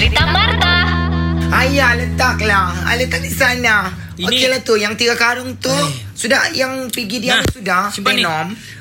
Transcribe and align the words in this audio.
cerita 0.00 0.24
Marta. 0.24 0.76
Ayah 1.52 1.92
letaklah. 1.92 2.72
Ah, 2.88 2.96
letak 2.96 3.20
di 3.20 3.28
sana. 3.28 3.92
Ini- 4.16 4.24
Okeylah 4.24 4.64
tu 4.64 4.80
yang 4.80 4.96
tiga 4.96 5.12
karung 5.12 5.60
tu. 5.60 5.68
Ay. 5.68 5.92
Sudah 6.16 6.48
yang 6.56 6.88
pergi 6.88 7.20
dia 7.20 7.36
Nah, 7.36 7.44
sudah. 7.44 7.82
simpan 7.92 8.16
ni. 8.16 8.24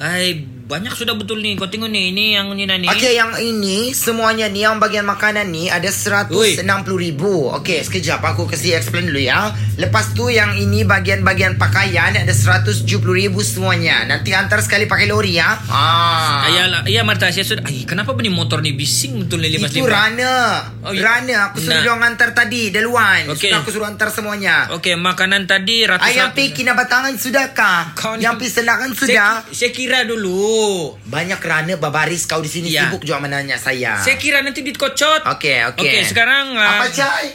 Ay, 0.00 0.40
banyak 0.72 0.96
sudah 0.96 1.12
betul 1.12 1.44
ni. 1.44 1.52
Kau 1.60 1.68
tengok 1.68 1.92
ni. 1.92 2.16
Ini 2.16 2.40
yang 2.40 2.48
ni 2.56 2.64
dah 2.64 2.80
ni. 2.80 2.88
Okey, 2.88 3.12
yang 3.12 3.36
ini 3.36 3.92
semuanya 3.92 4.48
ni 4.48 4.64
yang 4.64 4.80
bagian 4.80 5.04
makanan 5.04 5.52
ni 5.52 5.68
ada 5.68 5.92
160 5.92 6.64
ribu. 6.96 7.52
Okey, 7.60 7.84
sekejap 7.84 8.24
aku 8.24 8.48
kasi 8.48 8.72
explain 8.72 9.12
dulu 9.12 9.20
ya. 9.20 9.52
Lepas 9.76 10.16
tu 10.16 10.32
yang 10.32 10.56
ini 10.56 10.88
bagian-bagian 10.88 11.60
pakaian 11.60 12.16
ada 12.16 12.32
170 12.32 12.88
ribu 13.12 13.44
semuanya. 13.44 14.08
Nanti 14.08 14.32
antar 14.32 14.64
sekali 14.64 14.88
pakai 14.88 15.12
lori 15.12 15.36
ya. 15.36 15.60
Ah. 15.68 16.48
Ayalah, 16.48 16.88
ya 16.88 17.04
Marta, 17.04 17.28
saya 17.28 17.44
sudah. 17.44 17.68
Ay, 17.68 17.84
kenapa 17.84 18.16
ni 18.22 18.32
motor 18.32 18.64
ni 18.64 18.72
bising 18.72 19.26
betul 19.26 19.44
ni 19.44 19.52
limas 19.52 19.74
Itu 19.74 19.84
Rana. 19.84 20.62
Oh, 20.86 20.94
ya. 20.94 21.02
Rana 21.04 21.52
aku 21.52 21.58
suruh 21.60 21.74
Nah. 21.74 21.84
dia 21.84 21.94
hantar 21.98 22.30
tadi 22.32 22.70
duluan. 22.70 23.28
Okey. 23.34 23.50
Sudah 23.50 23.60
aku 23.60 23.70
suruh 23.74 23.88
hantar 23.90 24.08
semuanya. 24.14 24.70
Okey, 24.72 24.94
makanan 24.96 25.44
tadi 25.44 25.84
ratus 25.84 26.06
Ayam 26.06 26.30
pergi 26.32 26.62
nak 26.64 26.76
batangan 26.80 27.12
sudahkah? 27.18 27.80
Kau 27.98 28.14
ni- 28.16 28.22
Yang 28.24 28.34
pergi 28.38 28.50
sendakan 28.54 28.90
sudah? 28.94 29.42
Saya, 29.42 29.52
saya 29.52 29.70
kira 29.74 30.06
dulu. 30.06 30.61
Banyak 31.04 31.38
kerana 31.38 31.74
babaris 31.76 32.24
kau 32.24 32.40
di 32.40 32.48
sini 32.48 32.68
Ya. 32.68 32.86
sibuk 32.86 33.02
jual 33.02 33.18
menanya 33.18 33.56
saya. 33.56 33.98
Saya 33.98 34.16
kira 34.16 34.40
nanti 34.40 34.60
duit 34.60 34.76
kocot. 34.76 35.22
Okey, 35.36 35.74
okey. 35.74 35.82
Okey, 35.82 36.00
sekarang 36.06 36.56
ah, 36.56 36.80
Apa 36.80 36.86
cai? 36.88 37.28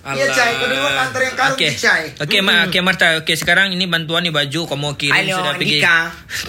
Iya 0.00 0.32
cai, 0.32 0.56
kau 0.56 0.64
dulu 0.64 0.80
antar 0.80 1.20
yang 1.20 1.36
karung 1.36 1.56
Okey. 1.60 1.68
okay. 1.68 1.76
cai. 1.76 2.04
Okey, 2.24 2.40
Ma, 2.40 2.64
okey 2.66 2.80
Marta. 2.80 3.20
Okey, 3.20 3.36
sekarang 3.36 3.68
ini 3.68 3.84
bantuan 3.84 4.24
ni 4.24 4.32
baju 4.32 4.60
kau 4.64 4.78
mau 4.80 4.96
kirim 4.96 5.12
Halo, 5.12 5.36
sudah 5.36 5.52
pergi. 5.60 5.76
Nika. 5.76 5.98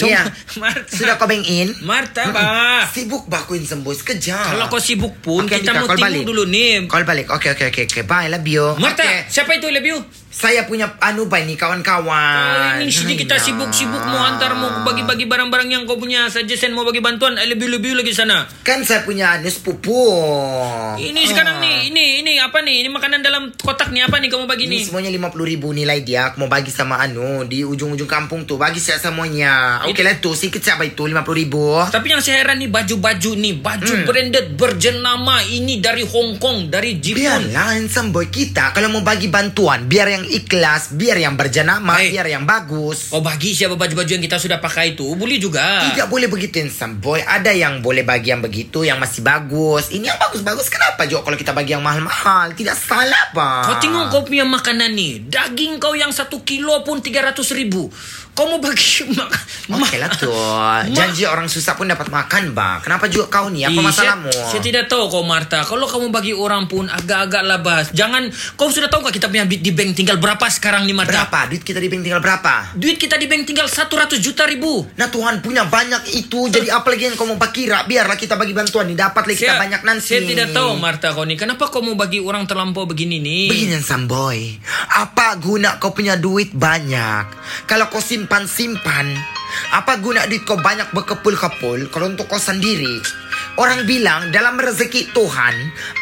Iya. 0.07 0.21
Marta. 0.63 0.87
Sudah 0.87 1.15
kau 1.19 1.27
in? 1.27 1.67
Marta, 1.83 2.31
bah. 2.31 2.87
Sibuk 2.87 3.27
bah 3.27 3.43
aku 3.43 3.59
in 3.59 3.67
sembuh 3.67 3.91
sekejap. 3.91 4.55
Kalau 4.55 4.65
kau 4.71 4.79
sibuk 4.79 5.19
pun 5.19 5.43
Okey, 5.43 5.59
kita 5.59 5.75
Nika, 5.75 5.81
mau 5.83 5.87
tengok 5.91 5.99
balik. 5.99 6.23
dulu 6.23 6.43
ni. 6.47 6.87
Call 6.87 7.03
balik. 7.03 7.27
Okey, 7.27 7.51
okey, 7.51 7.67
okey. 7.75 7.85
Okay. 7.91 8.03
Bye, 8.07 8.31
love 8.31 8.47
you. 8.47 8.63
Marta, 8.79 9.03
Okey. 9.03 9.27
siapa 9.27 9.51
itu 9.51 9.67
love 9.67 9.83
you? 9.83 9.99
Saya 10.31 10.63
punya 10.63 10.95
anu 11.03 11.27
bye 11.27 11.43
ni 11.43 11.59
kawan-kawan. 11.59 12.79
Oh, 12.79 12.79
ini 12.79 12.87
sini 12.87 13.19
kita 13.19 13.35
Ayah. 13.35 13.51
sibuk-sibuk 13.51 13.99
mau 13.99 14.23
antar 14.23 14.55
mau 14.55 14.79
bagi-bagi 14.81 15.27
barang-barang 15.27 15.67
yang 15.67 15.83
kau 15.83 15.99
punya 15.99 16.31
suggestion 16.31 16.71
mau 16.71 16.87
bagi 16.87 17.03
bantuan 17.03 17.35
I 17.35 17.51
lebih 17.51 17.67
lebih 17.67 17.99
lagi 17.99 18.15
sana. 18.15 18.47
Kan 18.63 18.87
saya 18.87 19.03
punya 19.03 19.35
anu 19.35 19.51
sepupu. 19.51 19.91
Ini 20.97 21.19
Ah. 21.19 21.27
sekarang 21.27 21.55
nih, 21.59 21.91
ini 21.91 22.05
ini 22.21 22.33
apa 22.39 22.63
nih? 22.63 22.79
Ini 22.79 22.89
makanan 22.89 23.19
dalam 23.19 23.40
kotak 23.55 23.89
nih 23.89 24.03
apa 24.03 24.17
nih? 24.17 24.27
Kamu 24.27 24.45
bagi 24.45 24.65
Ini 24.65 24.73
nih? 24.73 24.81
semuanya 24.83 25.09
50 25.09 25.41
ribu 25.47 25.67
nilai 25.69 25.99
dia. 26.01 26.29
Aku 26.29 26.39
mau 26.39 26.47
bagi 26.47 26.69
sama 26.69 26.97
anu 26.97 27.43
Di 27.43 27.61
ujung-ujung 27.61 28.05
kampung 28.05 28.43
tu 28.43 28.55
Bagi 28.55 28.77
saya 28.77 28.97
semuanya. 28.97 29.81
Okey 29.83 30.01
lah 30.01 30.17
tu 30.17 30.31
Sikit 30.31 30.59
siapa 30.59 30.83
itu 30.83 31.01
50 31.01 31.17
ribu. 31.35 31.81
Tapi 31.83 32.07
yang 32.07 32.19
saya 32.19 32.41
heran 32.41 32.57
nih 32.57 32.67
baju-baju 32.67 33.31
nih, 33.33 33.53
baju 33.55 33.91
Hmm. 33.91 34.05
branded 34.05 34.47
berjenama 34.55 35.41
ini 35.43 35.77
dari 35.77 36.03
Hong 36.03 36.37
Kong, 36.37 36.67
dari 36.67 36.97
Jepun. 36.97 37.19
Biarlah 37.19 37.75
handsome 37.75 38.09
boy 38.09 38.27
kita 38.27 38.71
Kalau 38.71 38.87
mau 38.87 39.01
bagi 39.01 39.27
bantuan 39.27 39.85
Biar 39.85 40.07
yang 40.09 40.23
ikhlas 40.23 40.91
Biar 40.91 41.15
yang 41.15 41.33
berjenama 41.33 41.95
Baik. 41.95 42.11
Biar 42.11 42.27
yang 42.29 42.43
bagus. 42.43 43.11
Oh 43.11 43.19
bagi 43.19 43.51
siapa 43.51 43.73
baju-baju 43.73 44.07
yang 44.09 44.21
kita 44.21 44.37
sudah 44.37 44.57
pakai 44.57 44.93
itu? 44.93 45.07
Boleh 45.13 45.37
juga. 45.37 45.87
Tidak 45.87 46.07
boleh 46.07 46.27
begitu 46.27 46.59
handsome 46.59 46.97
boy. 46.97 47.19
Ada 47.19 47.51
yang 47.51 47.79
boleh 47.79 48.01
bagi 48.01 48.29
yang 48.29 48.39
begitu 48.39 48.81
Yang 48.81 48.99
masih 48.99 49.21
bagus. 49.21 49.89
Ini 49.89 50.05
yang 50.07 50.19
bagus-bagus 50.19 50.67
Kenapa 50.67 51.03
juga 51.03 51.23
kalau 51.23 51.37
kita 51.37 51.51
bagi 51.51 51.71
yang 51.71 51.81
mahal-mahal? 51.81 52.51
Tidak 52.51 52.73
salah 52.73 53.30
pak 53.31 53.63
Kau 53.67 53.75
tengok 53.79 54.05
kau 54.11 54.21
punya 54.27 54.45
makanan 54.47 54.91
nih, 54.93 55.27
daging 55.27 55.79
kau 55.79 55.95
yang 55.95 56.11
satu 56.11 56.43
kilo 56.43 56.83
pun 56.83 56.99
300 56.99 57.35
ribu. 57.55 57.91
Kau 58.31 58.47
mau 58.47 58.63
bagi 58.63 59.03
mak 59.19 59.27
Okey 59.67 59.99
lah 59.99 60.07
tu 60.15 60.31
Janji 60.95 61.27
orang 61.27 61.51
susah 61.51 61.75
pun 61.75 61.83
dapat 61.83 62.07
makan 62.07 62.55
bah 62.55 62.79
Kenapa 62.79 63.11
juga 63.11 63.27
kau 63.27 63.51
ni 63.51 63.67
Apa 63.67 63.75
Ih, 63.75 63.83
masalahmu 63.83 64.31
Saya, 64.31 64.47
saya 64.55 64.61
tidak 64.63 64.87
tahu 64.87 65.11
kau 65.11 65.23
Marta. 65.27 65.59
Kalau 65.67 65.83
kamu 65.83 66.15
bagi 66.15 66.31
orang 66.31 66.71
pun 66.71 66.87
agak-agak 66.87 67.43
labas. 67.43 67.85
Jangan 67.91 68.31
kau 68.55 68.71
sudah 68.71 68.87
tahu 68.87 69.03
gak 69.03 69.19
kita 69.19 69.27
punya 69.27 69.43
duit 69.43 69.59
di 69.59 69.75
bank 69.75 69.99
tinggal 69.99 70.15
berapa 70.15 70.47
sekarang 70.47 70.87
nih 70.87 70.95
Marta? 70.95 71.11
Berapa? 71.11 71.51
Duit 71.51 71.63
kita 71.67 71.83
di 71.83 71.91
bank 71.91 72.01
tinggal 72.07 72.23
berapa? 72.23 72.53
Duit 72.79 72.95
kita 72.95 73.19
di 73.19 73.27
bank 73.27 73.43
tinggal 73.43 73.67
100 73.67 74.15
juta 74.23 74.47
ribu. 74.47 74.87
Nah 74.95 75.11
Tuhan 75.11 75.43
punya 75.43 75.67
banyak 75.67 76.15
itu 76.15 76.47
Jadi 76.47 76.71
apa 76.71 76.87
lagi 76.87 77.11
yang 77.11 77.19
kau 77.19 77.27
mau 77.27 77.35
kira 77.51 77.83
Biarlah 77.83 78.15
kita 78.15 78.39
bagi 78.39 78.55
bantuan 78.55 78.87
nih 78.87 78.95
Dapat 78.95 79.23
lagi 79.27 79.39
kita 79.43 79.59
banyak 79.59 79.81
nanti 79.83 80.07
Saya 80.07 80.23
tidak 80.23 80.55
tahu 80.55 80.79
Marta 80.79 81.11
kau 81.11 81.27
nih. 81.27 81.35
Kenapa 81.35 81.67
kau 81.67 81.83
mau 81.83 81.99
bagi 81.99 82.23
orang 82.23 82.47
terlampau 82.47 82.87
begini 82.87 83.19
nih? 83.21 83.47
Begini 83.53 83.77
Samboy. 83.79 84.57
Apa 84.97 85.37
guna 85.37 85.77
kau 85.77 85.93
punya 85.93 86.17
duit 86.17 86.51
banyak? 86.57 87.25
Kalau 87.69 87.87
kau 87.87 88.01
simpan-simpan 88.01 89.07
Apa 89.77 90.01
guna 90.01 90.25
duit 90.25 90.41
kau 90.43 90.57
banyak 90.57 90.89
berkepul-kepul? 90.91 91.93
Kalau 91.93 92.09
untuk 92.09 92.25
kau 92.27 92.41
sendiri. 92.41 92.99
Orang 93.61 93.85
bilang 93.85 94.33
dalam 94.33 94.57
rezeki 94.57 95.13
Tuhan 95.13 95.55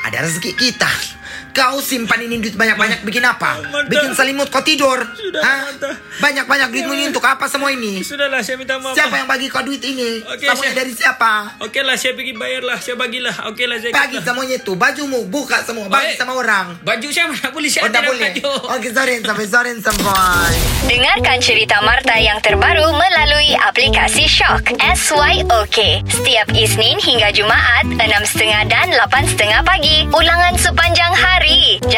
Ada 0.07 0.25
rezeki 0.25 0.51
kita 0.55 1.18
Kau 1.49 1.81
simpan 1.81 2.21
ini 2.21 2.37
duit 2.37 2.53
banyak-banyak 2.53 3.01
bikin 3.01 3.25
apa? 3.25 3.57
Marta. 3.63 3.89
Bikin 3.89 4.11
selimut 4.13 4.47
kau 4.47 4.61
tidur 4.61 5.01
Sudah, 5.11 5.41
Hah? 5.41 5.73
Banyak-banyak 6.19 6.67
duitmu 6.69 6.93
ini 6.93 7.09
untuk 7.09 7.23
apa 7.23 7.49
semua 7.49 7.71
ini? 7.71 7.99
Sudahlah, 7.99 8.39
saya 8.39 8.55
minta 8.55 8.77
maaf. 8.77 8.93
Siapa 8.93 9.17
yang 9.17 9.25
bagi 9.25 9.49
kau 9.49 9.63
duit 9.63 9.81
ini? 9.81 10.21
Oke, 10.23 10.45
Semuanya 10.45 10.61
saya- 10.67 10.77
dari 10.77 10.91
siapa? 10.93 11.31
Oke 11.59 11.79
lah, 11.81 11.95
saya 11.95 12.13
pergi 12.13 12.33
bayar 12.35 12.61
lah. 12.61 12.77
Saya 12.77 12.95
bagilah. 12.95 13.35
Oke 13.49 13.65
lah, 13.65 13.79
saya 13.79 13.91
Bagi 13.91 14.21
semuanya 14.21 14.55
itu 14.55 14.73
Bajumu 14.75 15.25
buka 15.25 15.63
semua 15.63 15.87
Bagi 15.87 16.13
Baik. 16.13 16.17
sama 16.17 16.33
orang 16.35 16.65
Baju 16.79 17.07
saya 17.09 17.25
mana 17.27 17.47
boleh 17.49 17.69
saya 17.69 17.81
Oh 17.81 17.87
tidak 17.87 18.03
boleh 18.05 18.21
baju. 18.29 18.51
Okey 18.77 18.89
Zorin 18.91 19.19
sampai 19.23 19.45
Zorin 19.47 19.77
sampai 19.79 20.51
Dengarkan 20.85 21.37
cerita 21.39 21.79
Marta 21.81 22.15
yang 22.15 22.37
terbaru 22.39 22.87
melalui 22.89 23.55
aplikasi 23.59 24.25
Shock. 24.25 24.75
SYOK. 24.77 25.77
Setiap 26.05 26.47
Isnin 26.51 26.97
hingga 26.97 27.29
Jumaat, 27.31 27.85
6.30 27.89 28.65
dan 28.65 28.87
8.30 28.91 29.63
pagi. 29.63 30.05
Ulangan. 30.09 30.58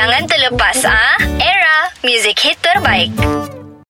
Jangan 0.02 0.26
terlepas 0.26 0.82
ah. 0.90 1.14
Era, 1.38 1.94
music 2.02 2.42
hit 2.42 2.58
terbaik. 2.58 3.14